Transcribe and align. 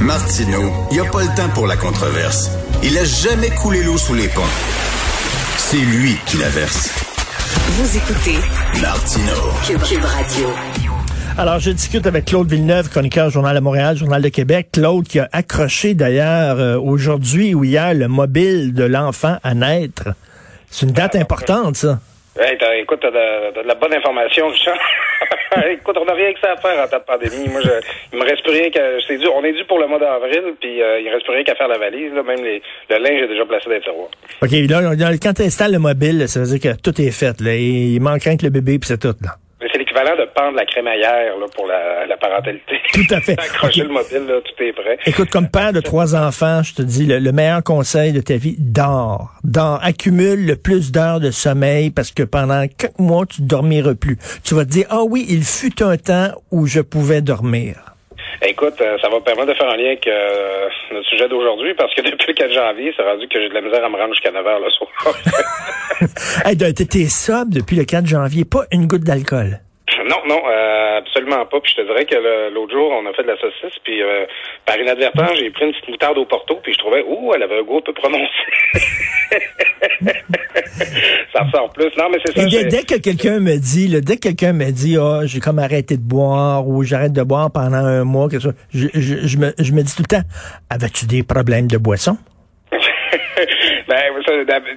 Martineau, 0.00 0.72
il 0.90 0.94
n'y 0.94 1.06
a 1.06 1.10
pas 1.10 1.22
le 1.22 1.34
temps 1.36 1.48
pour 1.54 1.66
la 1.66 1.76
controverse. 1.76 2.50
Il 2.82 2.98
a 2.98 3.04
jamais 3.04 3.50
coulé 3.50 3.82
l'eau 3.82 3.96
sous 3.96 4.14
les 4.14 4.28
ponts. 4.28 4.42
C'est 5.56 5.76
lui 5.78 6.16
qui 6.26 6.36
la 6.36 6.48
verse. 6.48 6.90
Vous 7.68 7.96
écoutez 7.96 8.36
Martineau. 8.82 9.52
Cube, 9.64 10.04
Radio. 10.04 10.48
Alors, 11.38 11.58
je 11.58 11.70
discute 11.70 12.06
avec 12.06 12.26
Claude 12.26 12.48
Villeneuve, 12.48 12.88
chroniqueur 12.88 13.30
Journal 13.30 13.54
de 13.54 13.60
Montréal, 13.60 13.96
Journal 13.96 14.20
de 14.20 14.28
Québec. 14.28 14.68
Claude 14.72 15.06
qui 15.06 15.20
a 15.20 15.28
accroché 15.32 15.94
d'ailleurs 15.94 16.58
euh, 16.58 16.78
aujourd'hui 16.78 17.54
ou 17.54 17.64
hier 17.64 17.94
le 17.94 18.08
mobile 18.08 18.74
de 18.74 18.84
l'enfant 18.84 19.38
à 19.42 19.54
naître. 19.54 20.10
C'est 20.70 20.86
une 20.86 20.92
date 20.92 21.16
importante, 21.16 21.76
ça. 21.76 22.00
Hey, 22.38 22.58
t'as- 22.58 22.76
écoute, 22.76 22.98
t'as 23.00 23.10
de, 23.12 23.62
de 23.62 23.66
la 23.68 23.74
bonne 23.76 23.94
information, 23.94 24.48
Richard. 24.48 24.76
écoute, 25.70 25.96
on 26.00 26.04
n'a 26.04 26.14
rien 26.14 26.32
que 26.32 26.40
ça 26.40 26.52
à 26.52 26.56
faire 26.56 26.82
en 26.82 26.88
temps 26.88 26.98
de 26.98 27.04
pandémie. 27.04 27.48
Moi, 27.48 27.60
je, 27.62 27.70
il 28.12 28.18
me 28.18 28.24
reste 28.24 28.42
plus 28.42 28.52
rien 28.52 28.70
qu'à... 28.70 28.80
C'est 29.06 29.18
dû, 29.18 29.26
on 29.28 29.44
est 29.44 29.52
dû 29.52 29.64
pour 29.66 29.78
le 29.78 29.86
mois 29.86 30.00
d'avril, 30.00 30.42
puis 30.60 30.82
euh, 30.82 30.98
il 31.00 31.08
reste 31.10 31.24
plus 31.24 31.34
rien 31.34 31.44
qu'à 31.44 31.54
faire 31.54 31.68
la 31.68 31.78
valise. 31.78 32.12
Là. 32.12 32.22
Même 32.24 32.42
les, 32.42 32.60
le 32.90 32.96
linge 32.98 33.22
est 33.22 33.28
déjà 33.28 33.44
placé 33.44 33.66
dans 33.68 33.74
les 33.76 33.80
tiroirs. 33.82 34.10
OK, 34.42 34.50
là, 34.50 35.16
quand 35.22 35.32
tu 35.34 35.42
installes 35.42 35.72
le 35.72 35.78
mobile, 35.78 36.28
ça 36.28 36.40
veut 36.40 36.58
dire 36.58 36.72
que 36.74 36.80
tout 36.80 37.00
est 37.00 37.12
fait. 37.12 37.40
Là, 37.40 37.54
il 37.54 38.00
manque 38.00 38.22
rien 38.24 38.36
que 38.36 38.44
le 38.44 38.50
bébé, 38.50 38.78
puis 38.80 38.88
c'est 38.88 38.98
tout. 39.00 39.14
Là. 39.22 39.36
L'équivalent 39.94 40.16
de 40.24 40.28
pendre 40.34 40.56
la 40.56 40.64
crémaillère 40.66 41.38
là, 41.38 41.46
pour 41.54 41.66
la, 41.66 42.06
la 42.06 42.16
parentalité. 42.16 42.80
Tout 42.92 43.14
à 43.14 43.20
fait. 43.20 43.32
Accrocher 43.38 43.82
Ok. 43.82 43.88
le 43.88 43.92
mobile, 43.94 44.26
là, 44.28 44.34
tout 44.44 44.62
est 44.62 44.72
prêt. 44.72 44.98
Écoute, 45.06 45.30
comme 45.30 45.48
père 45.48 45.72
de 45.72 45.80
trois 45.80 46.14
enfants, 46.16 46.62
je 46.62 46.74
te 46.74 46.82
dis, 46.82 47.06
le, 47.06 47.18
le 47.18 47.32
meilleur 47.32 47.62
conseil 47.62 48.12
de 48.12 48.20
ta 48.20 48.36
vie, 48.36 48.56
dors. 48.58 49.30
Dors. 49.44 49.78
Accumule 49.82 50.46
le 50.46 50.56
plus 50.56 50.90
d'heures 50.92 51.20
de 51.20 51.30
sommeil 51.30 51.90
parce 51.90 52.10
que 52.10 52.22
pendant 52.24 52.66
quelques 52.66 52.98
mois, 52.98 53.24
tu 53.26 53.42
ne 53.42 53.46
dormiras 53.46 53.94
plus. 53.94 54.18
Tu 54.44 54.54
vas 54.54 54.64
te 54.64 54.70
dire, 54.70 54.86
ah 54.90 55.02
oui, 55.08 55.26
il 55.28 55.44
fut 55.44 55.82
un 55.82 55.96
temps 55.96 56.30
où 56.50 56.66
je 56.66 56.80
pouvais 56.80 57.20
dormir. 57.20 57.76
Écoute, 58.46 58.74
euh, 58.80 58.98
ça 59.00 59.08
va 59.08 59.16
me 59.16 59.20
permettre 59.24 59.52
de 59.52 59.54
faire 59.54 59.68
un 59.70 59.76
lien 59.76 59.86
avec 59.86 60.06
euh, 60.06 60.66
notre 60.92 61.06
sujet 61.08 61.28
d'aujourd'hui, 61.28 61.72
parce 61.74 61.94
que 61.94 62.02
depuis 62.02 62.26
le 62.28 62.34
4 62.34 62.52
janvier, 62.52 62.92
c'est 62.96 63.02
rendu 63.02 63.26
que 63.28 63.40
j'ai 63.40 63.48
de 63.48 63.54
la 63.54 63.60
misère 63.60 63.84
à 63.84 63.88
me 63.88 63.96
rendre 63.96 64.12
jusqu'à 64.12 64.32
9 64.32 64.46
heures 64.46 64.60
le 64.60 64.70
soir. 64.70 64.90
Hey, 66.44 66.56
t'étais 66.58 67.06
sobre 67.08 67.52
depuis 67.54 67.76
le 67.76 67.84
4 67.84 68.04
janvier, 68.06 68.44
pas 68.44 68.64
une 68.72 68.86
goutte 68.86 69.04
d'alcool. 69.04 69.60
Non, 70.08 70.22
non, 70.26 70.42
euh, 70.46 70.98
absolument 70.98 71.44
pas. 71.46 71.60
Puis 71.60 71.72
je 71.76 71.82
te 71.82 71.86
dirais 71.86 72.04
que 72.04 72.50
l'autre 72.52 72.72
jour, 72.72 72.90
on 72.92 73.06
a 73.08 73.12
fait 73.12 73.22
de 73.22 73.28
la 73.28 73.36
saucisse, 73.36 73.78
puis 73.82 74.02
euh, 74.02 74.26
par 74.66 74.78
inadvertance, 74.78 75.36
j'ai 75.38 75.50
pris 75.50 75.66
une 75.66 75.72
petite 75.72 75.88
moutarde 75.88 76.18
au 76.18 76.24
porto, 76.24 76.58
puis 76.62 76.72
je 76.72 76.78
trouvais, 76.78 77.02
ouh, 77.06 77.32
elle 77.34 77.42
avait 77.42 77.58
un 77.58 77.62
goût 77.62 77.78
un 77.78 77.82
peu 77.82 77.92
prononcé. 77.92 78.28
ça 81.32 81.42
ressort 81.42 81.72
plus. 81.72 81.90
Non, 81.96 82.08
mais 82.10 82.18
c'est 82.24 82.36
ça. 82.36 82.42
Et 82.42 82.50
dès, 82.50 82.64
dès 82.64 82.82
que 82.82 83.00
quelqu'un 83.00 83.40
me 83.40 83.56
dit, 83.56 83.88
là, 83.88 84.00
dès 84.00 84.16
que 84.16 84.28
quelqu'un 84.28 84.52
me 84.52 84.70
dit, 84.70 84.96
ah, 84.98 85.20
j'ai 85.24 85.40
comme 85.40 85.58
arrêté 85.58 85.96
de 85.96 86.02
boire 86.02 86.66
ou 86.66 86.82
j'arrête 86.82 87.12
de 87.12 87.22
boire 87.22 87.50
pendant 87.52 87.76
un 87.76 88.04
mois, 88.04 88.28
quelque 88.28 88.42
chose, 88.42 88.54
je, 88.72 88.88
je, 88.94 89.26
je 89.26 89.38
me, 89.38 89.52
je 89.58 89.72
me 89.72 89.82
dis 89.82 89.94
tout 89.94 90.02
le 90.02 90.16
temps, 90.16 90.24
avais-tu 90.70 91.06
des 91.06 91.22
problèmes 91.22 91.66
de 91.66 91.78
boisson? 91.78 92.16
ben, 93.88 94.02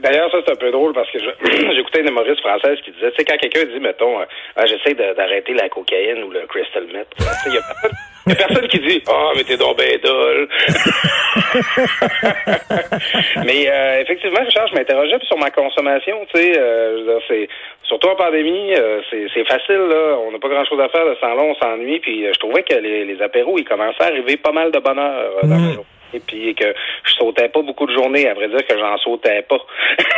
d'ailleurs, 0.01 0.31
ça, 0.31 0.37
c'est 0.45 0.53
un 0.53 0.55
peu 0.55 0.71
drôle 0.71 0.93
parce 0.93 1.09
que 1.11 1.19
j'écoutais 1.75 2.01
une 2.01 2.09
humoriste 2.09 2.41
française 2.41 2.77
qui 2.83 2.91
disait, 2.91 3.11
tu 3.11 3.17
sais, 3.17 3.25
quand 3.25 3.37
quelqu'un 3.37 3.65
dit, 3.65 3.79
mettons, 3.79 4.19
euh, 4.19 4.25
ah, 4.55 4.65
j'essaie 4.65 4.93
d'arrêter 4.93 5.53
la 5.53 5.69
cocaïne 5.69 6.23
ou 6.23 6.31
le 6.31 6.41
crystal 6.47 6.85
meth, 6.93 7.07
tu 7.17 7.23
sais, 7.23 7.29
il 7.47 7.53
y 7.55 7.57
a 7.57 7.61
personne, 7.61 7.91
y 8.27 8.31
a 8.31 8.35
personne 8.35 8.67
qui 8.67 8.79
dit, 8.79 9.01
ah, 9.07 9.31
mais 9.35 9.43
t'es 9.43 9.57
donc 9.57 9.77
ben 9.77 9.97
dole. 10.03 10.47
mais 13.45 13.69
euh, 13.69 14.01
effectivement, 14.01 14.39
Richard, 14.45 14.67
je 14.67 14.75
m'interrogeais 14.75 15.19
sur 15.23 15.37
ma 15.37 15.51
consommation, 15.51 16.25
tu 16.33 16.41
sais, 16.41 16.53
euh, 16.57 17.19
c'est 17.27 17.47
surtout 17.83 18.09
en 18.09 18.15
pandémie, 18.15 18.73
euh, 18.75 19.01
c'est 19.11 19.47
facile, 19.47 19.87
là, 19.89 20.17
on 20.25 20.31
n'a 20.31 20.39
pas 20.39 20.49
grand-chose 20.49 20.79
à 20.79 20.89
faire 20.89 21.05
de 21.05 21.15
sans 21.21 21.33
long, 21.35 21.51
on 21.51 21.55
s'ennuie, 21.55 21.99
puis 21.99 22.25
euh, 22.25 22.33
je 22.33 22.39
trouvais 22.39 22.63
que 22.63 22.73
les, 22.75 23.05
les 23.05 23.21
apéros, 23.21 23.57
ils 23.57 23.65
commençaient 23.65 24.03
à 24.03 24.07
arriver 24.07 24.37
pas 24.37 24.51
mal 24.51 24.71
de 24.71 24.79
bonheur 24.79 25.31
euh, 25.43 25.47
dans 25.47 25.57
Mm. 25.57 25.67
la 25.67 25.73
journée 25.73 25.87
et 26.13 26.19
puis 26.19 26.55
que 26.55 26.73
je 27.03 27.13
sautais 27.13 27.49
pas 27.49 27.61
beaucoup 27.61 27.85
de 27.85 27.93
journées, 27.93 28.27
à 28.29 28.33
vrai 28.33 28.47
dire 28.47 28.65
que 28.65 28.77
j'en 28.77 28.97
sautais 28.97 29.41
pas, 29.43 29.59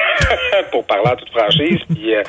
pour 0.71 0.85
parler 0.85 1.11
en 1.11 1.15
toute 1.15 1.29
franchise. 1.31 1.79
Puis, 1.89 2.15
euh, 2.15 2.23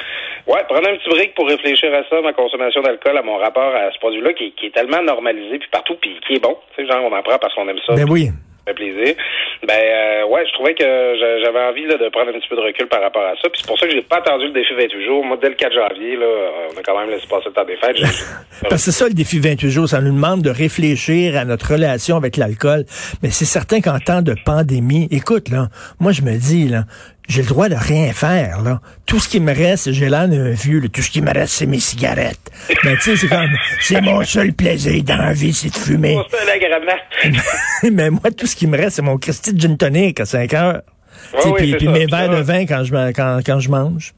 ouais, 0.46 0.64
prendre 0.68 0.88
un 0.88 0.96
petit 0.96 1.08
break 1.10 1.34
pour 1.34 1.48
réfléchir 1.48 1.92
à 1.94 2.02
ça, 2.08 2.20
ma 2.20 2.32
consommation 2.32 2.82
d'alcool, 2.82 3.16
à 3.16 3.22
mon 3.22 3.36
rapport 3.36 3.74
à 3.74 3.90
ce 3.92 3.98
produit-là 3.98 4.32
qui, 4.32 4.52
qui 4.52 4.66
est 4.66 4.74
tellement 4.74 5.02
normalisé, 5.02 5.58
puis 5.58 5.68
partout, 5.70 5.96
puis 6.00 6.18
qui 6.26 6.34
est 6.34 6.42
bon. 6.42 6.56
Tu 6.74 6.82
sais, 6.82 6.90
genre, 6.90 7.04
on 7.04 7.14
en 7.14 7.22
prend 7.22 7.38
parce 7.38 7.54
qu'on 7.54 7.68
aime 7.68 7.80
ça. 7.86 7.94
Ben 7.94 8.10
oui. 8.10 8.30
Plaisir. 8.74 9.14
Ben 9.66 9.74
euh, 9.74 10.26
ouais, 10.26 10.42
je 10.46 10.52
trouvais 10.54 10.74
que 10.74 10.84
j'a- 10.84 11.38
j'avais 11.44 11.60
envie 11.60 11.86
là, 11.86 11.96
de 11.96 12.08
prendre 12.08 12.30
un 12.30 12.32
petit 12.38 12.48
peu 12.48 12.56
de 12.56 12.60
recul 12.62 12.86
par 12.88 13.02
rapport 13.02 13.22
à 13.24 13.34
ça. 13.42 13.48
Puis 13.50 13.60
c'est 13.62 13.66
pour 13.66 13.78
ça 13.78 13.86
que 13.86 13.92
j'ai 13.92 14.02
pas 14.02 14.18
attendu 14.18 14.46
le 14.46 14.52
défi 14.52 14.72
28 14.74 15.04
jours. 15.04 15.24
Moi, 15.24 15.36
dès 15.40 15.48
le 15.50 15.54
4 15.54 15.72
janvier, 15.74 16.16
là, 16.16 16.26
on 16.74 16.78
a 16.78 16.82
quand 16.82 16.98
même 16.98 17.10
laissé 17.10 17.26
passer 17.28 17.46
le 17.48 17.52
temps 17.52 17.64
des 17.64 17.76
fêtes. 17.76 17.96
Parce 18.62 18.72
que 18.74 18.78
c'est 18.78 18.92
ça 18.92 19.06
le 19.08 19.14
défi 19.14 19.38
28 19.38 19.70
jours, 19.70 19.88
ça 19.88 20.00
nous 20.00 20.12
demande 20.12 20.42
de 20.42 20.50
réfléchir 20.50 21.36
à 21.36 21.44
notre 21.44 21.72
relation 21.72 22.16
avec 22.16 22.36
l'alcool. 22.36 22.84
Mais 23.22 23.30
c'est 23.30 23.44
certain 23.44 23.80
qu'en 23.80 23.98
temps 23.98 24.22
de 24.22 24.34
pandémie, 24.44 25.08
écoute, 25.10 25.48
là, 25.50 25.68
moi 25.98 26.12
je 26.12 26.22
me 26.22 26.36
dis, 26.38 26.68
là, 26.68 26.84
j'ai 27.30 27.42
le 27.42 27.48
droit 27.48 27.68
de 27.68 27.76
rien 27.76 28.12
faire, 28.12 28.60
là. 28.60 28.80
Tout 29.06 29.20
ce 29.20 29.28
qui 29.28 29.38
me 29.40 29.54
reste, 29.54 29.92
j'ai 29.92 30.08
l'air 30.08 30.28
d'un 30.28 30.50
vieux, 30.50 30.80
là. 30.80 30.88
tout 30.88 31.00
ce 31.00 31.10
qui 31.10 31.22
me 31.22 31.32
reste, 31.32 31.54
c'est 31.54 31.66
mes 31.66 31.78
cigarettes. 31.78 32.50
Ben, 32.82 32.96
tu 32.96 33.02
sais, 33.02 33.16
c'est 33.16 33.28
comme, 33.28 33.50
c'est 33.80 34.00
mon 34.00 34.22
seul 34.24 34.52
plaisir 34.52 35.02
dans 35.04 35.16
la 35.16 35.32
vie, 35.32 35.52
c'est 35.52 35.70
de 35.70 35.76
fumer. 35.76 36.18
Mais 37.92 38.10
moi, 38.10 38.30
tout 38.36 38.46
ce 38.46 38.56
qui 38.56 38.66
me 38.66 38.76
reste, 38.76 38.96
c'est 38.96 39.02
mon 39.02 39.16
Christy 39.16 39.54
de 39.54 39.60
gin 39.60 39.76
tonic 39.76 40.18
à 40.18 40.26
5 40.26 40.54
heures. 40.54 40.82
Ouais, 41.32 41.52
oui, 41.52 41.74
puis 41.76 41.86
ça. 41.86 41.92
mes 41.92 42.06
verres 42.06 42.30
de 42.30 42.42
vin 42.42 42.66
quand 42.66 42.82
je, 42.82 43.12
quand, 43.12 43.40
quand 43.46 43.60
je 43.60 43.70
mange. 43.70 44.12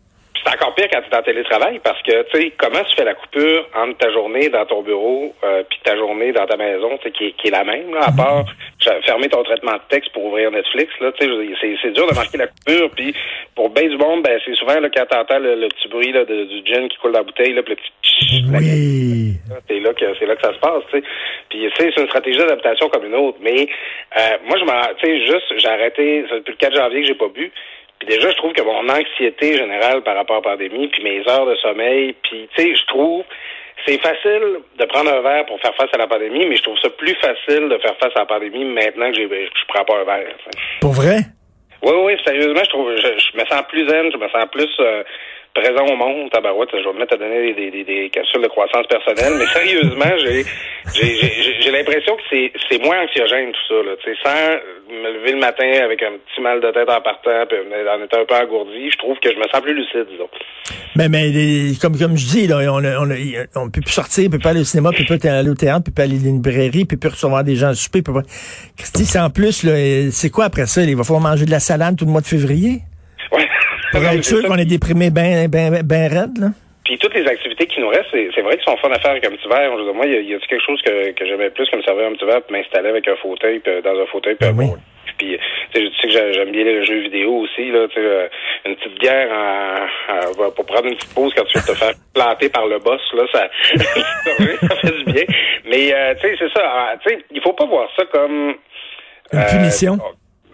C'est 0.45 0.55
encore 0.55 0.75
pire 0.75 0.89
quand 0.93 1.01
tu 1.03 1.09
es 1.11 1.17
en 1.17 1.23
télétravail 1.23 1.81
parce 1.85 2.03
que, 2.03 2.23
tu 2.31 2.37
sais, 2.43 2.53
comment 2.59 2.83
tu 2.83 2.97
fais 2.97 3.05
la 3.05 3.15
coupure 3.15 3.69
entre 3.77 3.97
ta 3.99 4.11
journée 4.11 4.49
dans 4.49 4.67
ton 4.67 4.83
bureau 4.83 5.33
euh, 5.45 5.63
puis 5.69 5.79
ta 5.85 5.97
journée 5.97 6.33
dans 6.33 6.47
ta 6.47 6.57
maison, 6.57 6.97
tu 6.99 7.05
sais, 7.05 7.11
qui, 7.13 7.27
est- 7.27 7.33
qui 7.33 7.49
est 7.49 7.51
la 7.53 7.63
même, 7.63 7.95
là, 7.95 8.01
à 8.09 8.13
part 8.13 8.45
ja- 8.81 9.01
fermer 9.03 9.29
ton 9.29 9.43
traitement 9.45 9.75
de 9.75 9.81
texte 9.89 10.11
pour 10.13 10.25
ouvrir 10.25 10.51
Netflix, 10.51 10.93
là, 11.01 11.13
tu 11.13 11.25
sais, 11.27 11.55
c'est, 11.61 11.77
c'est 11.83 11.91
dur 11.93 12.09
de 12.09 12.15
marquer 12.15 12.39
la 12.39 12.49
coupure. 12.49 12.91
Puis 12.91 13.15
pour 13.55 13.71
bien 13.71 13.89
du 13.89 13.97
monde, 13.97 14.23
ben, 14.25 14.41
c'est 14.45 14.55
souvent 14.57 14.81
là, 14.81 14.89
quand 14.95 15.07
t'entends 15.07 15.39
le, 15.39 15.55
le 15.55 15.69
petit 15.69 15.87
bruit 15.89 16.11
là, 16.11 16.25
de- 16.25 16.45
du 16.45 16.67
gin 16.67 16.89
qui 16.89 16.97
coule 16.99 17.13
dans 17.13 17.21
la 17.21 17.25
bouteille, 17.25 17.53
là, 17.55 17.63
puis 17.63 17.75
le 17.75 17.77
petit 17.77 18.45
Oui. 18.53 19.35
c'est 19.69 19.79
là 19.81 19.93
que 19.95 20.07
c'est 20.19 20.27
là 20.27 20.35
que 20.35 20.43
ça 20.43 20.53
se 20.55 20.59
passe, 20.59 20.83
tu 20.91 20.99
sais. 20.99 21.05
Puis 21.51 21.59
tu 21.61 21.71
sais, 21.85 21.93
c'est 21.95 22.01
une 22.01 22.09
stratégie 22.09 22.39
d'adaptation 22.39 22.89
comme 22.89 23.05
une 23.05 23.15
autre. 23.15 23.39
Mais 23.43 23.69
euh, 24.19 24.21
moi, 24.47 24.57
je 24.59 24.65
m'en, 24.65 24.81
tu 24.99 25.07
sais, 25.07 25.21
juste, 25.27 25.53
j'ai 25.59 25.69
arrêté 25.69 26.25
c'est 26.29 26.37
depuis 26.39 26.53
le 26.53 26.57
4 26.57 26.75
janvier 26.77 27.03
que 27.03 27.07
j'ai 27.07 27.15
pas 27.15 27.29
bu. 27.29 27.53
Puis 28.03 28.17
déjà, 28.17 28.31
je 28.31 28.37
trouve 28.37 28.53
que 28.53 28.63
mon 28.63 28.89
anxiété 28.89 29.55
générale 29.55 30.03
par 30.03 30.17
rapport 30.17 30.39
à 30.39 30.41
la 30.41 30.57
pandémie, 30.57 30.89
puis 30.89 31.05
mes 31.05 31.21
heures 31.31 31.47
de 31.47 31.55
sommeil, 31.55 32.17
puis 32.25 32.49
tu 32.53 32.63
sais, 32.63 32.75
je 32.75 32.85
trouve 32.87 33.23
c'est 33.87 34.01
facile 34.01 34.59
de 34.77 34.85
prendre 34.87 35.13
un 35.13 35.21
verre 35.21 35.47
pour 35.47 35.61
faire 35.61 35.75
face 35.77 35.91
à 35.93 35.99
la 35.99 36.09
pandémie, 36.09 36.45
mais 36.47 36.57
je 36.57 36.63
trouve 36.63 36.79
ça 36.79 36.91
plus 36.91 37.15
facile 37.15 37.69
de 37.69 37.79
faire 37.79 37.97
face 37.99 38.13
à 38.17 38.21
la 38.21 38.27
pandémie 38.27 38.65
maintenant 38.65 39.09
que 39.11 39.15
j'ai, 39.15 39.29
je 39.29 39.65
prends 39.69 39.85
pas 39.85 40.01
un 40.01 40.05
verre. 40.05 40.35
Pour 40.81 40.93
vrai? 40.93 41.19
Oui, 41.83 41.93
oui, 42.05 42.17
sérieusement, 42.25 42.63
je 42.65 42.71
trouve, 42.71 42.97
je, 42.97 43.03
je 43.03 43.39
me 43.39 43.45
sens 43.47 43.63
plus 43.69 43.89
zen, 43.89 44.11
je 44.13 44.17
me 44.17 44.29
sens 44.31 44.47
plus 44.51 44.71
euh, 44.81 45.05
présent 45.55 45.85
au 45.87 45.97
monde. 45.97 46.31
Tabarouette, 46.31 46.71
je 46.73 46.85
vais 46.87 46.93
me 46.95 46.99
mettre 46.99 47.15
à 47.15 47.17
donner 47.17 47.55
des, 47.55 47.71
des, 47.71 47.85
des, 47.85 48.11
capsules 48.11 48.43
de 48.43 48.49
croissance 48.49 48.87
personnelle, 48.87 49.35
mais 49.39 49.47
sérieusement, 49.47 50.13
j'ai 50.19 50.45
j'ai 51.61 51.71
l'impression 51.71 52.17
que 52.17 52.23
c'est 52.31 52.53
c'est 52.69 52.83
moins 52.83 53.03
anxiogène 53.03 53.53
tout 53.53 53.67
ça, 53.69 53.75
là. 53.83 53.93
Sans 54.25 54.93
me 54.93 55.13
lever 55.13 55.33
le 55.33 55.39
matin 55.39 55.71
avec 55.85 56.03
un 56.03 56.13
petit 56.13 56.41
mal 56.41 56.61
de 56.61 56.71
tête 56.71 56.89
en 56.89 57.01
partant, 57.01 57.47
puis 57.49 57.59
en 57.59 58.03
étant 58.05 58.21
un 58.21 58.25
peu 58.25 58.35
engourdi, 58.35 58.91
je 58.91 58.99
trouve 58.99 59.19
que 59.21 59.33
je 59.33 59.39
me 59.39 59.45
sens 59.49 59.61
plus 59.63 59.75
lucide, 59.75 60.07
disons. 60.11 60.29
Mais, 60.97 61.09
mais 61.09 61.31
comme, 61.81 61.97
comme 61.97 62.17
je 62.17 62.27
dis, 62.27 62.47
là, 62.47 62.59
on, 62.73 62.85
a- 62.85 62.99
on, 63.57 63.71
peut 63.71 63.81
plus 63.81 63.93
sortir, 63.93 64.25
on 64.29 64.31
peut 64.31 64.39
pas 64.39 64.51
aller 64.51 64.61
au 64.61 64.65
cinéma, 64.65 64.91
on 64.91 64.93
peut 64.93 65.05
pas 65.19 65.29
aller 65.31 65.49
au 65.49 65.55
théâtre, 65.55 65.79
on 65.81 65.83
peut 65.83 65.93
pas 65.95 66.03
aller 66.03 66.17
à 66.17 66.29
une 66.29 66.37
librairie, 66.37 66.83
on 66.83 66.87
peut 66.87 66.99
plus 66.99 67.09
recevoir 67.11 67.43
des 67.45 67.57
gens 67.57 67.69
à 67.69 67.75
souper. 67.75 68.03
peut 68.03 68.13
pas- 68.13 68.23
Christy, 68.77 69.05
c'est 69.05 69.19
en 69.21 69.31
plus, 69.31 69.67
c'est 70.11 70.31
quoi 70.31 70.47
après 70.47 70.67
ça? 70.67 70.83
Il 70.83 70.97
va 70.97 71.05
falloir 71.05 71.23
manger 71.23 71.47
de 71.47 71.51
la 71.51 71.61
salade 71.61 71.97
tout 71.97 72.05
le 72.05 72.11
mois 72.11 72.21
de 72.21 72.27
février? 72.27 72.81
Pour 73.93 74.03
être 74.05 74.25
sûr 74.25 74.43
qu'on 74.43 74.57
est 74.57 74.65
déprimé 74.65 75.11
ben, 75.11 75.49
ben, 75.49 75.83
ben 75.85 76.09
raide, 76.13 76.39
là? 76.39 76.49
Puis 76.85 76.99
toutes 76.99 77.15
les 77.15 77.27
activités 77.29 77.67
qui 77.67 77.81
nous 77.81 77.89
restent, 77.89 78.11
c'est 78.13 78.41
vrai 78.43 78.57
qu'ils 78.57 78.65
sont 78.65 78.77
fun 78.79 78.91
à 78.91 78.99
faire 78.99 79.13
avec 79.13 79.25
un 79.25 79.31
petit 79.31 79.47
verre. 79.49 79.71
Moi, 79.95 80.07
il 80.07 80.29
y 80.29 80.35
a, 80.35 80.39
quelque 80.41 80.65
chose 80.67 80.83
que, 80.83 81.13
que 81.13 81.25
j'aimais 81.27 81.51
plus 81.51 81.69
que 81.71 81.77
me 81.77 81.83
servir 81.83 82.07
un 82.09 82.13
petit 82.13 82.25
verre 82.25 82.43
puis 82.43 82.57
m'installer 82.57 82.89
avec 82.89 83.07
un 83.07 83.15
fauteuil, 83.17 83.61
puis, 83.61 83.73
euh, 83.73 83.81
dans 83.83 83.99
un 84.01 84.07
fauteuil, 84.07 84.35
puis 84.35 84.49
Ben 84.51 84.55
un 84.59 84.59
oui. 84.65 84.71
Puis, 85.19 85.39
tu 85.73 85.81
sais, 85.81 85.91
que 86.03 86.11
j'ai- 86.11 86.33
j'aime 86.33 86.51
bien 86.51 86.65
les 86.65 86.85
jeux 86.85 87.01
vidéo 87.03 87.37
aussi, 87.37 87.71
là, 87.71 87.87
tu 87.87 87.95
sais, 87.95 88.01
euh, 88.01 88.27
une 88.67 88.75
petite 88.75 88.99
bière 88.99 89.29
en- 89.31 90.43
en- 90.43 90.51
pour 90.51 90.67
prendre 90.67 90.87
une 90.87 90.97
petite 90.97 91.15
pause 91.15 91.33
quand 91.37 91.45
tu 91.45 91.59
veux 91.59 91.65
te 91.65 91.75
faire 91.79 91.93
planter 92.15 92.49
par 92.49 92.67
le 92.67 92.79
boss, 92.81 93.01
là, 93.15 93.23
ça, 93.33 93.49
ça 93.77 94.77
fait 94.77 95.05
du 95.05 95.13
bien. 95.13 95.25
Mais, 95.67 95.95
euh, 95.95 96.15
tu 96.21 96.29
sais, 96.29 96.35
c'est 96.41 96.53
ça, 96.53 96.63
ah, 96.65 96.95
tu 97.07 97.11
sais, 97.15 97.25
il 97.31 97.41
faut 97.43 97.53
pas 97.53 97.67
voir 97.67 97.89
ça 97.97 98.05
comme... 98.07 98.55
Une 99.33 99.39
euh, 99.39 99.51
punition? 99.51 99.99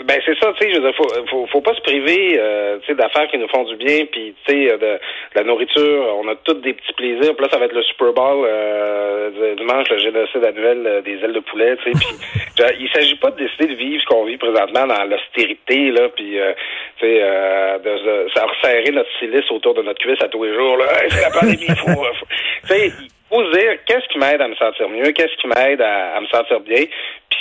Ben 0.05 0.21
c'est 0.25 0.39
ça, 0.39 0.53
tu 0.53 0.65
sais, 0.65 0.71
je 0.73 0.81
veux 0.81 0.87
dire, 0.87 0.95
faut, 0.97 1.09
faut, 1.29 1.47
faut 1.47 1.61
pas 1.61 1.75
se 1.75 1.81
priver, 1.81 2.37
euh, 2.39 2.79
tu 2.81 2.87
sais, 2.87 2.95
d'affaires 2.95 3.29
qui 3.29 3.39
nous 3.39 3.49
font 3.49 3.65
du 3.65 3.77
bien, 3.77 4.05
puis 4.07 4.35
tu 4.47 4.53
sais, 4.53 4.73
euh, 4.73 4.77
de, 4.77 4.87
de 4.95 4.99
la 5.35 5.43
nourriture, 5.45 6.17
on 6.23 6.29
a 6.29 6.35
tous 6.37 6.55
des 6.55 6.73
petits 6.75 6.93
plaisirs. 6.93 7.35
Puis 7.35 7.45
là, 7.45 7.49
ça 7.51 7.59
va 7.59 7.65
être 7.67 7.75
le 7.75 7.83
Super 7.83 8.13
Bowl 8.13 8.47
euh, 8.47 9.55
dimanche, 9.57 9.89
le 9.91 9.99
génocide 9.99 10.45
annuel 10.45 10.83
euh, 10.87 11.01
des 11.03 11.19
ailes 11.25 11.33
de 11.33 11.41
poulet, 11.41 11.77
tu 11.85 11.93
sais. 11.93 11.99
Puis 11.99 12.65
il 12.81 12.89
s'agit 12.93 13.17
pas 13.17 13.31
de 13.31 13.37
décider 13.45 13.67
de 13.67 13.75
vivre 13.75 14.01
ce 14.03 14.07
qu'on 14.07 14.25
vit 14.25 14.37
présentement 14.37 14.87
dans 14.87 15.05
l'austérité, 15.05 15.91
là, 15.91 16.09
puis 16.11 16.39
euh, 16.39 16.53
tu 16.99 17.07
sais, 17.07 17.19
euh, 17.23 17.79
de, 17.79 17.91
de, 17.91 18.41
resserrer 18.41 18.91
notre 18.93 19.11
silice 19.19 19.51
autour 19.51 19.75
de 19.75 19.83
notre 19.83 19.99
cuisse 20.01 20.23
à 20.23 20.29
tous 20.29 20.45
les 20.45 20.55
jours. 20.55 20.77
Là, 20.77 20.87
Hey, 21.03 21.11
c'est 21.11 21.23
la 21.23 21.31
pandémie, 21.31 21.67
faut, 21.77 21.91
faut- 21.91 22.27
tu 22.63 22.69
sais, 22.69 22.87
il 22.89 23.09
faut 23.29 23.45
se 23.45 23.59
dire 23.59 23.79
qu'est-ce 23.87 24.09
qui 24.09 24.19
m'aide 24.19 24.41
à 24.41 24.49
me 24.49 24.55
sentir 24.55 24.89
mieux, 24.89 25.11
qu'est-ce 25.13 25.37
qui 25.37 25.47
m'aide 25.49 25.83
à, 25.83 26.17
à 26.17 26.21
me 26.21 26.27
sentir 26.29 26.61
bien? 26.61 26.85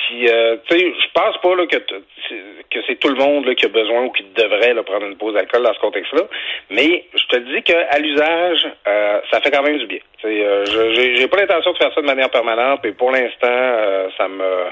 Puis 0.08 0.30
euh, 0.30 0.56
tu 0.70 0.80
sais, 0.80 0.86
je 0.86 1.08
pense 1.14 1.38
pas 1.42 1.54
là, 1.56 1.68
que, 1.68 1.76
que 1.78 2.80
c'est 2.88 2.96
tout 2.96 3.10
le 3.10 3.16
monde 3.16 3.46
là, 3.46 3.56
qui 3.56 3.66
a 3.66 3.70
besoin 3.70 4.06
ou 4.06 4.12
qui 4.12 4.24
devrait 4.36 4.74
là, 4.74 4.82
prendre 4.82 5.06
une 5.06 5.18
pause 5.18 5.34
d'alcool 5.34 5.64
dans 5.64 5.74
ce 5.74 5.80
contexte-là. 5.80 6.24
Mais 6.70 7.04
je 7.14 7.26
te 7.26 7.36
dis 7.36 7.62
qu'à 7.62 8.00
l'usage, 8.00 8.68
euh, 8.88 9.20
ça 9.30 9.42
fait 9.42 9.52
quand 9.52 9.64
même 9.64 9.78
du 9.78 9.86
bien. 9.86 10.00
Euh, 10.24 10.64
je 10.66 11.16
j'ai 11.16 11.28
pas 11.28 11.38
l'intention 11.38 11.74
de 11.74 11.78
faire 11.78 11.94
ça 11.94 12.02
de 12.02 12.06
manière 12.06 12.30
permanente, 12.30 12.80
mais 12.86 12.94
pour 12.94 13.12
l'instant, 13.12 13.48
euh, 13.52 14.08
ça 14.18 14.30
me 14.30 14.72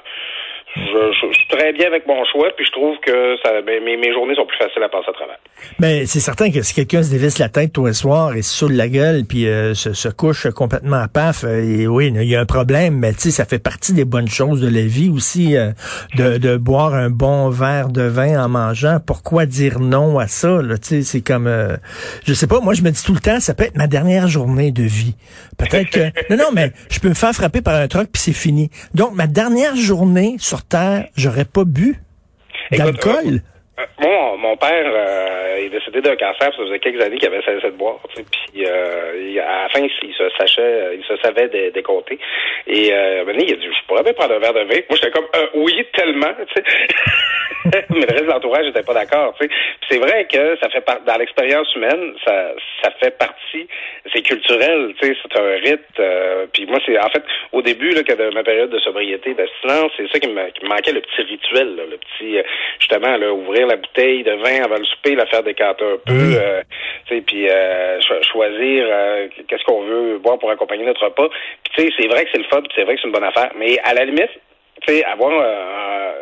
je, 0.75 1.33
suis 1.33 1.47
très 1.47 1.71
bien 1.73 1.87
avec 1.87 2.05
mon 2.05 2.23
choix, 2.25 2.49
puis 2.55 2.65
je 2.65 2.71
trouve 2.71 2.97
que 2.99 3.37
ça, 3.43 3.61
ben, 3.61 3.81
mes, 3.83 3.95
mes, 3.95 4.11
journées 4.13 4.35
sont 4.35 4.45
plus 4.45 4.57
faciles 4.57 4.83
à 4.83 4.89
passer 4.89 5.09
à 5.09 5.13
travers. 5.13 5.37
Mais 5.79 5.99
ben, 5.99 6.07
c'est 6.07 6.19
certain 6.19 6.51
que 6.51 6.61
si 6.61 6.73
quelqu'un 6.73 7.01
se 7.01 7.11
dévisse 7.11 7.39
la 7.39 7.47
tête 7.47 7.71
tous 7.71 7.85
les 7.85 7.93
soirs 7.93 8.35
et 8.35 8.41
se 8.41 8.53
saoule 8.53 8.73
la 8.73 8.89
gueule, 8.89 9.23
puis 9.23 9.47
euh, 9.47 9.73
se, 9.73 10.09
couche 10.09 10.49
complètement 10.49 10.97
à 10.97 11.07
paf, 11.07 11.45
euh, 11.45 11.61
et 11.63 11.87
oui, 11.87 12.11
il 12.13 12.23
y 12.23 12.35
a 12.35 12.41
un 12.41 12.45
problème, 12.45 12.99
mais 12.99 13.13
tu 13.13 13.21
sais, 13.21 13.31
ça 13.31 13.45
fait 13.45 13.59
partie 13.59 13.93
des 13.93 14.03
bonnes 14.03 14.27
choses 14.27 14.59
de 14.59 14.67
la 14.67 14.81
vie 14.81 15.09
aussi, 15.09 15.55
euh, 15.55 15.71
de, 16.15 16.37
de, 16.37 16.57
boire 16.57 16.93
un 16.93 17.09
bon 17.09 17.49
verre 17.49 17.87
de 17.87 18.03
vin 18.03 18.43
en 18.43 18.49
mangeant. 18.49 18.99
Pourquoi 19.05 19.45
dire 19.45 19.79
non 19.79 20.19
à 20.19 20.27
ça? 20.27 20.59
Tu 20.61 20.77
sais, 20.81 21.01
c'est 21.03 21.21
comme, 21.21 21.49
je 22.25 22.33
sais 22.33 22.47
pas, 22.47 22.59
moi 22.59 22.73
je 22.73 22.81
me 22.81 22.91
dis 22.91 23.03
tout 23.03 23.13
le 23.13 23.21
temps, 23.21 23.39
ça 23.39 23.53
peut 23.53 23.63
être 23.63 23.77
ma 23.77 23.87
dernière 23.87 24.27
journée 24.27 24.71
de 24.71 24.83
vie. 24.83 25.15
Peut-être 25.57 25.89
que, 25.89 25.99
non, 26.29 26.37
non, 26.37 26.49
mais 26.53 26.71
je 26.89 26.99
peux 26.99 27.09
me 27.09 27.13
faire 27.13 27.33
frapper 27.33 27.61
par 27.61 27.75
un 27.75 27.87
truc 27.87 28.11
puis 28.11 28.21
c'est 28.21 28.33
fini. 28.33 28.69
Donc 28.93 29.13
ma 29.13 29.27
dernière 29.27 29.75
journée 29.75 30.35
sur 30.39 30.64
terre, 30.69 31.07
j'aurais 31.15 31.45
pas 31.45 31.65
bu 31.65 31.99
d'alcool. 32.71 33.41
Euh, 33.77 34.37
mon, 34.37 34.55
père 34.55 34.85
euh, 34.85 35.57
est 35.57 35.69
décédé 35.69 35.99
d'un 35.99 36.15
cancer, 36.15 36.49
ça 36.51 36.51
faisait 36.51 36.79
quelques 36.79 37.03
années 37.03 37.17
qu'il 37.17 37.27
avait 37.27 37.41
cessé 37.41 37.67
de 37.67 37.75
boire. 37.75 37.99
Puis 38.15 38.65
euh, 38.65 39.41
à 39.41 39.63
la 39.63 39.69
fin, 39.69 39.81
il 39.81 40.13
se 40.13 40.29
sachait, 40.37 40.95
il 40.97 41.03
se 41.03 41.17
savait 41.21 41.49
dé 41.49 41.71
décompter. 41.71 42.17
Et 42.67 42.93
euh, 42.93 43.25
il 43.27 43.53
a 43.53 43.55
dit 43.57 43.65
Je 43.65 43.87
pourrais 43.87 44.03
bien 44.03 44.13
prendre 44.13 44.35
un 44.35 44.39
verre 44.39 44.53
de 44.53 44.61
vin. 44.61 44.79
Moi 44.89 44.97
j'étais 45.01 45.11
comme 45.11 45.27
oui, 45.55 45.85
tellement, 45.93 46.33
tu 46.47 46.61
sais. 46.61 46.63
Mais 47.89 48.05
le 48.05 48.13
reste 48.13 48.25
de 48.25 48.29
l'entourage 48.29 48.65
n'était 48.65 48.83
pas 48.83 48.93
d'accord. 48.93 49.35
Tu 49.39 49.47
sais. 49.47 49.53
C'est 49.89 49.97
vrai 49.97 50.25
que 50.31 50.57
ça 50.61 50.69
fait 50.69 50.81
part 50.81 51.01
dans 51.05 51.17
l'expérience 51.17 51.73
humaine, 51.75 52.13
ça, 52.23 52.53
ça 52.81 52.91
fait 52.99 53.17
partie, 53.17 53.67
c'est 54.13 54.21
culturel, 54.21 54.93
tu 55.01 55.07
sais, 55.07 55.17
c'est 55.21 55.39
un 55.39 55.55
rite. 55.57 56.49
puis 56.53 56.65
moi, 56.67 56.79
c'est 56.85 56.97
en 56.97 57.09
fait 57.09 57.23
au 57.51 57.61
début 57.61 57.89
là, 57.89 58.03
que 58.03 58.13
de 58.13 58.33
ma 58.33 58.43
période 58.43 58.69
de 58.69 58.79
sobriété, 58.79 59.33
d'abstinence, 59.33 59.91
c'est 59.97 60.09
ça 60.11 60.19
qui 60.19 60.29
me, 60.29 60.49
qui 60.51 60.63
me 60.63 60.69
manquait, 60.69 60.91
le 60.91 61.01
petit 61.01 61.21
rituel, 61.23 61.75
là, 61.75 61.83
le 61.89 61.97
petit 61.97 62.37
justement 62.79 63.17
là, 63.17 63.33
ouvrir 63.33 63.64
la 63.65 63.77
bouteille 63.77 64.23
de 64.23 64.31
vin 64.31 64.63
avant 64.63 64.77
le 64.77 64.85
souper, 64.85 65.15
la 65.15 65.25
faire 65.25 65.43
décanter 65.43 65.83
un 65.83 65.97
peu, 66.05 66.37
euh, 66.37 66.61
puis 67.25 67.49
euh, 67.49 67.99
choisir 68.31 68.87
euh, 68.89 69.27
qu'est-ce 69.47 69.63
qu'on 69.65 69.83
veut 69.83 70.17
boire 70.19 70.39
pour 70.39 70.51
accompagner 70.51 70.85
notre 70.85 71.05
repas. 71.05 71.29
Puis 71.63 71.73
tu 71.75 71.81
sais, 71.83 71.93
c'est 71.99 72.07
vrai 72.07 72.25
que 72.25 72.29
c'est 72.31 72.39
le 72.41 72.45
fun, 72.45 72.61
c'est 72.75 72.83
vrai 72.83 72.95
que 72.95 73.01
c'est 73.01 73.07
une 73.07 73.13
bonne 73.13 73.23
affaire, 73.23 73.51
mais 73.57 73.77
à 73.83 73.93
la 73.93 74.05
limite, 74.05 74.31
tu 74.85 74.93
sais, 74.93 75.03
avoir 75.05 75.31
un, 75.31 76.13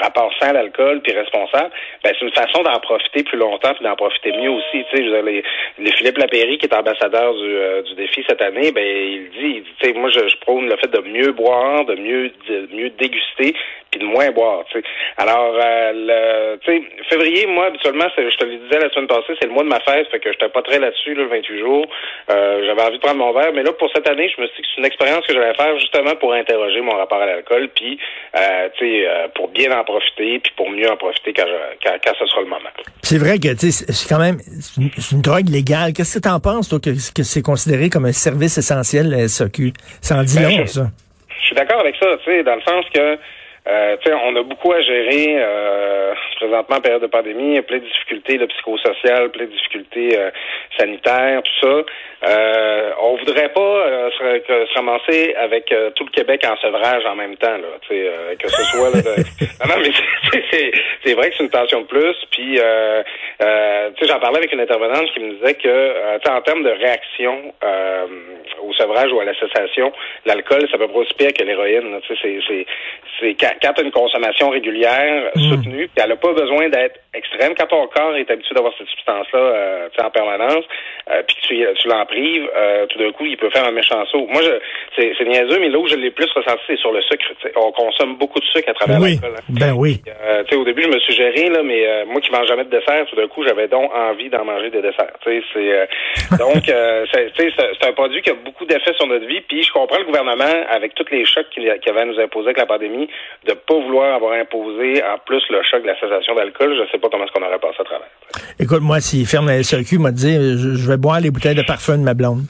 rapport 0.00 0.30
sain 0.40 0.48
à 0.48 0.52
l'alcool 0.54 1.00
puis 1.02 1.12
responsable, 1.12 1.70
ben 2.02 2.12
c'est 2.18 2.24
une 2.24 2.32
façon 2.32 2.62
d'en 2.62 2.78
profiter 2.80 3.22
plus 3.22 3.38
longtemps 3.38 3.72
puis 3.74 3.84
d'en 3.84 3.94
profiter 3.96 4.32
mieux 4.32 4.50
aussi. 4.50 4.84
Tu 4.90 4.96
sais, 4.96 5.02
les, 5.22 5.42
les 5.78 5.92
Philippe 5.92 6.18
Lapéry 6.18 6.58
qui 6.58 6.66
est 6.66 6.74
ambassadeur 6.74 7.32
du, 7.34 7.88
du 7.88 7.94
défi 7.94 8.24
cette 8.28 8.42
année, 8.42 8.72
ben 8.72 8.84
il 8.84 9.30
dit, 9.30 9.62
tu 9.80 9.86
sais, 9.86 9.92
moi 9.94 10.10
je, 10.10 10.36
prône 10.40 10.68
le 10.68 10.76
fait 10.76 10.90
de 10.90 11.00
mieux 11.00 11.32
boire, 11.32 11.84
de 11.84 11.94
mieux 11.94 12.30
de 12.48 12.68
mieux 12.74 12.90
déguster 12.90 13.54
de 13.98 14.04
moins 14.04 14.30
boire. 14.30 14.64
sais. 14.72 14.82
Alors, 15.16 15.54
euh, 15.60 15.92
le, 15.94 16.56
tu 16.58 16.72
sais, 16.72 16.82
février, 17.08 17.46
moi, 17.46 17.66
habituellement, 17.66 18.06
je 18.16 18.36
te 18.36 18.44
le 18.44 18.56
disais 18.56 18.78
la 18.78 18.90
semaine 18.90 19.06
passée, 19.06 19.34
c'est 19.40 19.46
le 19.46 19.52
mois 19.52 19.62
de 19.62 19.68
ma 19.68 19.80
fête, 19.80 20.08
fait 20.08 20.20
que 20.20 20.32
j'étais 20.32 20.48
pas 20.48 20.62
très 20.62 20.78
là-dessus, 20.78 21.14
le 21.14 21.26
28 21.26 21.58
jours. 21.58 21.86
Euh, 22.30 22.64
j'avais 22.66 22.82
envie 22.82 22.96
de 22.96 23.02
prendre 23.02 23.18
mon 23.18 23.32
verre, 23.32 23.52
mais 23.52 23.62
là, 23.62 23.72
pour 23.72 23.90
cette 23.94 24.08
année, 24.08 24.30
je 24.34 24.40
me 24.40 24.46
suis 24.48 24.56
dit 24.56 24.62
que 24.62 24.68
c'est 24.74 24.80
une 24.80 24.86
expérience 24.86 25.26
que 25.26 25.32
j'allais 25.32 25.54
faire 25.54 25.78
justement 25.78 26.14
pour 26.16 26.32
interroger 26.32 26.80
mon 26.80 26.96
rapport 26.96 27.20
à 27.20 27.26
l'alcool, 27.26 27.68
puis, 27.74 27.98
euh, 28.36 28.68
euh, 28.82 29.28
pour 29.34 29.48
bien 29.48 29.70
en 29.78 29.84
profiter, 29.84 30.38
puis 30.40 30.52
pour 30.56 30.70
mieux 30.70 30.90
en 30.90 30.96
profiter 30.96 31.32
quand, 31.32 31.46
quand, 31.84 31.96
quand 32.04 32.12
ce 32.18 32.26
sera 32.26 32.40
le 32.40 32.48
moment. 32.48 32.70
C'est 33.02 33.18
vrai 33.18 33.38
que, 33.38 33.54
c'est 33.56 34.08
quand 34.08 34.18
même 34.18 34.38
une, 34.78 35.22
drogue 35.22 35.48
légale. 35.48 35.92
Qu'est-ce 35.92 36.18
que 36.18 36.22
tu 36.22 36.28
en 36.28 36.40
penses, 36.40 36.68
toi, 36.68 36.78
que, 36.80 36.90
que 36.90 37.22
c'est 37.22 37.42
considéré 37.42 37.90
comme 37.90 38.06
un 38.06 38.12
service 38.12 38.58
essentiel, 38.58 39.10
la 39.10 39.28
SAQ? 39.28 39.72
Ça 40.00 40.16
en 40.16 40.22
dit 40.22 40.38
ben, 40.38 40.58
long, 40.58 40.66
ça. 40.66 40.86
Je 41.40 41.46
suis 41.46 41.54
d'accord 41.54 41.80
avec 41.80 41.94
ça, 41.96 42.06
dans 42.06 42.54
le 42.56 42.62
sens 42.62 42.84
que 42.92 43.18
euh, 43.66 43.96
on 44.26 44.36
a 44.36 44.42
beaucoup 44.42 44.72
à 44.72 44.82
gérer 44.82 45.36
euh, 45.38 46.12
présentement 46.36 46.76
en 46.76 46.80
période 46.80 47.00
de 47.00 47.06
pandémie, 47.06 47.60
plein 47.62 47.78
de 47.78 47.84
difficultés 47.84 48.36
le 48.36 48.46
psychosociales, 48.46 49.30
plein 49.30 49.46
de 49.46 49.50
difficultés 49.50 50.18
euh, 50.18 50.30
sanitaires, 50.78 51.42
tout 51.42 51.66
ça. 51.66 51.82
Euh, 52.26 52.90
on 53.00 53.16
voudrait 53.16 53.50
pas 53.50 53.60
euh, 53.60 54.10
se, 54.12 54.66
se, 54.66 54.74
ramasser 54.74 55.34
avec 55.34 55.70
euh, 55.72 55.90
tout 55.90 56.04
le 56.04 56.10
Québec 56.10 56.42
en 56.48 56.56
sevrage 56.56 57.04
en 57.04 57.16
même 57.16 57.36
temps, 57.36 57.56
là, 57.58 57.68
euh, 57.90 58.34
que 58.36 58.48
ce 58.48 58.62
soit 58.64 58.90
là, 58.90 59.02
non, 59.68 59.74
mais 59.82 59.90
c'est 61.02 61.14
vrai 61.14 61.30
que 61.30 61.36
c'est 61.36 61.42
une 61.42 61.50
tension 61.50 61.82
de 61.82 61.86
plus. 61.86 62.16
Puis 62.30 62.58
euh, 62.58 63.02
j'en 64.02 64.18
parlais 64.20 64.38
avec 64.38 64.52
une 64.52 64.60
intervenante 64.60 65.12
qui 65.12 65.20
me 65.20 65.34
disait 65.34 65.54
que 65.54 66.28
en 66.28 66.40
termes 66.40 66.62
de 66.62 66.70
réaction 66.70 67.52
au 68.62 68.72
sevrage 68.72 69.12
ou 69.12 69.20
à 69.20 69.24
la 69.24 69.34
cessation, 69.34 69.92
l'alcool, 70.24 70.66
ça 70.70 70.78
peut 70.78 70.88
pas 70.88 70.98
aussi 70.98 71.14
pire 71.14 71.32
que 71.32 71.42
l'héroïne. 71.42 72.00
C'est 72.08 73.34
quand, 73.34 73.52
quand 73.62 73.72
tu 73.74 73.80
as 73.80 73.84
une 73.84 73.92
consommation 73.92 74.50
régulière, 74.50 75.30
mm. 75.34 75.40
soutenue, 75.50 75.88
puis 75.88 76.02
elle 76.02 76.08
n'a 76.08 76.16
pas 76.16 76.32
besoin 76.32 76.68
d'être 76.68 77.00
extrême. 77.14 77.54
Quand 77.56 77.66
ton 77.66 77.86
corps 77.88 78.16
est 78.16 78.30
habitué 78.30 78.54
d'avoir 78.54 78.72
cette 78.76 78.88
substance-là 78.88 79.38
euh, 79.38 79.88
en 80.02 80.10
permanence, 80.10 80.64
euh, 81.10 81.22
puis 81.26 81.36
que 81.36 81.40
tu, 81.46 81.80
tu 81.80 81.88
l'en 81.88 82.04
prives, 82.14 82.48
euh, 82.56 82.86
tout 82.86 82.98
d'un 82.98 83.12
coup, 83.12 83.26
il 83.26 83.36
peut 83.36 83.50
faire 83.50 83.64
un 83.64 83.72
méchant 83.72 84.04
saut. 84.06 84.26
Moi, 84.30 84.40
c'est, 84.96 85.12
c'est 85.18 85.24
niaiseux, 85.24 85.58
mais 85.60 85.68
là 85.68 85.78
où 85.78 85.88
je 85.88 85.96
l'ai 85.96 86.10
plus 86.10 86.30
ressenti, 86.34 86.62
c'est 86.66 86.78
sur 86.78 86.92
le 86.92 87.02
sucre. 87.02 87.26
On 87.56 87.72
consomme 87.72 88.16
beaucoup 88.16 88.38
de 88.38 88.44
sucre 88.44 88.70
à 88.70 88.74
travers 88.74 89.00
oui. 89.00 89.18
l'alcool. 89.20 89.34
Hein. 89.38 89.42
Ben 89.48 89.72
oui. 89.76 90.00
Euh, 90.06 90.56
au 90.56 90.64
début, 90.64 90.82
je 90.82 90.88
me 90.88 90.98
suis 91.00 91.14
géré, 91.14 91.48
là, 91.50 91.62
mais 91.62 91.86
euh, 91.86 92.04
moi 92.06 92.20
qui 92.20 92.30
mange 92.30 92.46
jamais 92.46 92.64
de 92.64 92.70
dessert, 92.70 93.06
tout 93.10 93.16
d'un 93.16 93.26
coup, 93.26 93.42
j'avais 93.44 93.68
donc 93.68 93.90
envie 93.94 94.30
d'en 94.30 94.44
manger 94.44 94.70
des 94.70 94.82
desserts. 94.82 95.12
C'est, 95.24 95.42
donc, 96.38 96.64
c'est, 97.12 97.32
c'est 97.36 97.88
un 97.88 97.92
produit 97.92 98.22
qui 98.22 98.30
a 98.30 98.34
beaucoup 98.34 98.64
d'effets 98.64 98.94
sur 98.94 99.06
notre 99.06 99.26
vie. 99.26 99.40
Puis 99.48 99.62
je 99.62 99.72
comprends 99.72 99.98
le 99.98 100.04
gouvernement, 100.04 100.54
avec 100.70 100.94
tous 100.94 101.06
les 101.10 101.24
chocs 101.24 101.48
qu'il, 101.50 101.68
avait 101.68 102.00
à 102.00 102.04
nous 102.04 102.18
imposer 102.20 102.46
avec 102.46 102.58
la 102.58 102.66
pandémie, 102.66 103.08
de 103.46 103.52
pas 103.52 103.74
vouloir 103.74 104.14
avoir 104.14 104.32
imposé 104.38 105.02
en 105.02 105.18
plus 105.26 105.42
le 105.50 105.60
choc 105.68 105.82
de 105.82 105.88
la 105.88 105.98
cessation 105.98 106.34
d'alcool. 106.34 106.76
Je 106.78 106.90
sais 106.92 106.98
pas 106.98 107.08
comment 107.10 107.24
est-ce 107.24 107.32
qu'on 107.32 107.44
aurait 107.44 107.58
passé 107.58 107.76
à 107.80 107.84
travers. 107.84 108.08
Écoute, 108.60 108.82
moi, 108.82 109.00
s'il 109.00 109.26
ferme 109.26 109.48
la 109.48 109.62
SRQ, 109.62 109.98
m'a 109.98 110.12
dit, 110.12 110.34
je, 110.34 110.74
je 110.74 110.88
vais 110.88 110.96
boire 110.96 111.20
les 111.20 111.30
bouteilles 111.30 111.54
de 111.54 111.62
parfum 111.62 112.03
ma 112.04 112.14
blonde. 112.14 112.44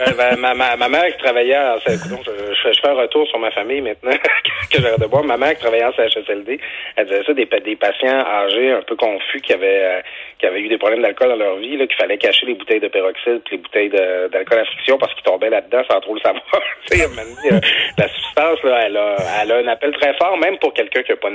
Euh, 0.00 0.36
ma, 0.36 0.54
ma, 0.54 0.76
ma, 0.76 0.88
mère 0.88 1.06
qui 1.08 1.18
travaillait 1.22 1.56
en 1.56 1.78
je, 1.78 1.92
je, 1.92 2.80
fais 2.80 2.88
un 2.88 2.94
retour 2.94 3.26
sur 3.28 3.38
ma 3.38 3.50
famille 3.50 3.80
maintenant 3.80 4.12
que 4.70 4.80
j'aurais 4.80 4.96
de 4.96 5.06
boire. 5.06 5.24
Ma 5.24 5.36
mère 5.36 5.54
qui 5.54 5.60
travaillait 5.60 5.84
en 5.84 5.92
CHSLD, 5.92 6.58
elle 6.96 7.06
disait 7.06 7.22
ça 7.24 7.34
des, 7.34 7.44
des 7.44 7.76
patients 7.76 8.24
âgés 8.26 8.72
un 8.72 8.82
peu 8.82 8.96
confus 8.96 9.40
qui 9.40 9.52
avaient 9.52 9.84
euh, 9.84 10.00
qui 10.38 10.46
avaient 10.46 10.60
eu 10.60 10.68
des 10.68 10.78
problèmes 10.78 11.02
d'alcool 11.02 11.30
dans 11.30 11.36
leur 11.36 11.56
vie, 11.56 11.76
qu'il 11.76 11.96
fallait 11.98 12.18
cacher 12.18 12.46
les 12.46 12.54
bouteilles 12.54 12.80
de 12.80 12.88
peroxyde 12.88 13.42
et 13.46 13.50
les 13.52 13.58
bouteilles 13.58 13.90
d'alcool 13.90 14.60
à 14.60 14.64
friction 14.64 14.98
parce 14.98 15.12
qu'ils 15.14 15.24
tombaient 15.24 15.50
là-dedans 15.50 15.82
sans 15.90 16.00
trop 16.00 16.14
le 16.14 16.20
savoir. 16.20 16.42
Euh, 16.90 17.60
la 17.98 18.08
substance, 18.08 18.62
là, 18.64 18.86
elle 18.86 18.96
a, 18.96 19.56
un 19.56 19.68
appel 19.68 19.92
très 19.92 20.14
fort, 20.16 20.36
même 20.38 20.58
pour 20.58 20.72
quelqu'un 20.72 21.02
qui 21.02 21.10
n'a 21.10 21.16
pas 21.16 21.28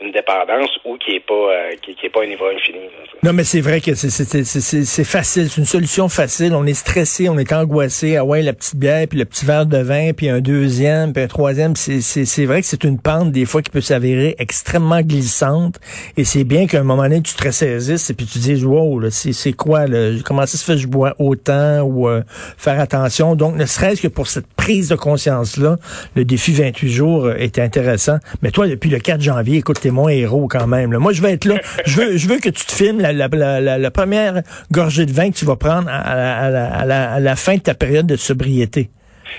une, 0.00 0.12
dépendance 0.12 0.70
ou 0.84 0.96
qui 0.96 1.12
n'est 1.12 1.20
pas 1.20 1.70
qui, 1.82 1.94
qui 1.94 2.08
pas 2.08 2.22
un 2.22 2.26
niveau 2.26 2.46
infini. 2.46 2.80
non, 3.22 3.32
mais 3.32 3.44
c'est 3.44 3.60
vrai 3.60 3.80
que 3.80 3.94
c'est 3.94 5.04
facile, 5.04 5.48
c'est 5.48 5.60
une 5.60 5.66
solution 5.66 6.08
facile. 6.08 6.54
On 6.54 6.66
est 6.66 6.74
stressé, 6.74 7.28
on 7.28 7.38
est 7.38 7.52
angoissé. 7.52 8.16
Ah 8.16 8.24
ouais, 8.24 8.42
la 8.42 8.52
petite 8.52 8.76
bière, 8.76 9.06
puis 9.08 9.18
le 9.18 9.24
petit 9.24 9.44
verre 9.44 9.66
de 9.66 9.78
vin, 9.78 10.12
puis 10.16 10.28
un 10.28 10.40
deuxième, 10.40 11.12
puis 11.12 11.22
un 11.22 11.28
troisième. 11.28 11.76
C'est 11.76 12.44
vrai 12.46 12.60
que 12.60 12.66
c'est 12.66 12.84
une 12.84 13.00
pente, 13.00 13.30
des 13.30 13.44
fois, 13.44 13.62
qui 13.62 13.70
peut 13.70 13.80
s'avérer 13.80 14.34
extrêmement 14.38 15.00
glissante. 15.00 15.76
Et 16.16 16.24
c'est 16.24 16.44
bien 16.44 16.66
qu'à 16.66 16.80
un 16.80 16.84
moment 16.84 17.02
donné, 17.02 17.22
tu 17.22 17.34
te 17.34 17.44
ressaisisses 17.44 18.10
et 18.10 18.14
puis 18.14 18.26
tu 18.26 18.38
c'est 19.10 19.52
quoi, 19.52 19.86
là, 19.86 20.12
comment 20.24 20.46
ça 20.46 20.58
se 20.58 20.64
fait 20.64 20.74
que 20.74 20.80
je 20.80 20.86
bois 20.86 21.14
autant 21.18 21.82
ou 21.82 22.08
euh, 22.08 22.22
faire 22.56 22.80
attention? 22.80 23.34
Donc, 23.34 23.56
ne 23.56 23.66
serait-ce 23.66 24.02
que 24.02 24.08
pour 24.08 24.26
cette 24.26 24.46
prise 24.46 24.88
de 24.88 24.94
conscience-là, 24.94 25.76
le 26.14 26.24
défi 26.24 26.52
28 26.52 26.90
jours 26.90 27.24
euh, 27.26 27.34
est 27.36 27.58
intéressant. 27.58 28.18
Mais 28.42 28.50
toi, 28.50 28.68
depuis 28.68 28.90
le 28.90 28.98
4 28.98 29.20
janvier, 29.20 29.58
écoute, 29.58 29.80
t'es 29.80 29.90
mon 29.90 30.08
héros 30.08 30.48
quand 30.48 30.66
même. 30.66 30.92
Là. 30.92 30.98
Moi, 30.98 31.12
je 31.12 31.22
vais 31.22 31.32
être 31.32 31.44
là. 31.44 31.56
je 31.86 31.96
veux, 32.00 32.16
je 32.16 32.28
veux 32.28 32.38
que 32.38 32.50
tu 32.50 32.64
te 32.64 32.72
filmes 32.72 33.00
la, 33.00 33.12
la, 33.12 33.60
la, 33.78 33.90
première 33.90 34.42
gorgée 34.72 35.06
de 35.06 35.12
vin 35.12 35.30
que 35.30 35.36
tu 35.36 35.44
vas 35.44 35.56
prendre 35.56 35.88
à 35.88 37.20
la 37.20 37.36
fin 37.36 37.56
de 37.56 37.60
ta 37.60 37.74
période 37.74 38.06
de 38.06 38.16
sobriété. 38.16 38.90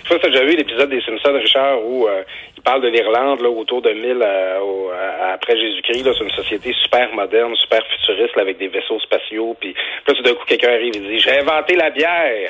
Je 0.04 0.10
sais 0.10 0.20
pas 0.20 0.26
si 0.26 0.32
déjà 0.32 0.46
vu 0.46 0.56
l'épisode 0.56 0.90
des 0.90 1.02
Simpsons, 1.02 1.34
Richard, 1.34 1.86
où 1.86 2.08
euh, 2.08 2.24
il 2.58 2.64
parle 2.64 2.82
de 2.82 2.88
l'Irlande 2.90 3.42
là, 3.42 3.50
autour 3.50 3.82
de 3.82 3.92
1000 3.92 4.22
euh, 4.22 5.34
après 5.34 5.58
Jésus-Christ. 5.58 6.04
C'est 6.18 6.24
une 6.24 6.32
société 6.32 6.74
super 6.84 7.14
moderne, 7.14 7.56
super 7.56 7.82
futuriste, 7.88 8.38
avec 8.38 8.58
des 8.58 8.68
vaisseaux 8.68 9.00
spatiaux. 9.00 9.56
Puis 9.60 9.74
là, 10.08 10.14
tout 10.14 10.24
d'un 10.24 10.34
coup, 10.34 10.46
quelqu'un 10.46 10.74
arrive 10.74 10.96
et 10.96 11.00
dit 11.00 11.20
J'ai 11.20 11.40
inventé 11.40 11.76
la 11.76 11.90
bière. 11.90 12.48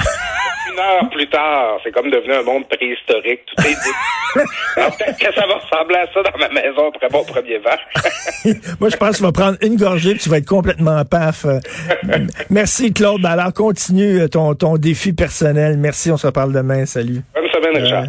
Une 0.71 0.79
heure 0.79 1.09
plus 1.09 1.27
tard, 1.27 1.79
c'est 1.83 1.91
comme 1.91 2.09
devenu 2.09 2.33
un 2.33 2.43
monde 2.43 2.67
préhistorique. 2.67 3.41
Tout 3.45 3.65
est 3.65 3.73
dit. 3.73 4.41
peut-être 4.75 5.17
que 5.17 5.33
ça 5.33 5.45
va 5.47 5.55
ressembler 5.55 5.97
à 5.97 6.07
ça 6.13 6.23
dans 6.23 6.37
ma 6.37 6.49
maison 6.49 6.89
après 6.93 7.07
mon 7.11 7.23
premier 7.23 7.59
verre. 7.59 7.79
Moi, 8.79 8.89
je 8.89 8.97
pense 8.97 9.11
que 9.11 9.17
tu 9.17 9.23
vas 9.23 9.31
prendre 9.31 9.57
une 9.61 9.75
gorgée 9.75 10.11
et 10.11 10.17
tu 10.17 10.29
vas 10.29 10.37
être 10.37 10.47
complètement 10.47 11.03
paf. 11.05 11.45
Merci, 12.49 12.93
Claude. 12.93 13.21
Ben, 13.21 13.31
alors, 13.31 13.53
continue 13.53 14.29
ton, 14.29 14.55
ton 14.55 14.77
défi 14.77 15.13
personnel. 15.13 15.77
Merci. 15.77 16.11
On 16.11 16.17
se 16.17 16.27
reparle 16.27 16.53
demain. 16.53 16.85
Salut. 16.85 17.21
Bonne 17.33 17.49
semaine, 17.49 17.83
Richard. 17.83 18.05